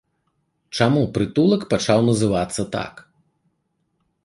Чаму 0.79 1.03
прытулак 1.17 1.61
пачаў 1.75 1.99
называцца 2.09 2.61
так? 2.79 2.93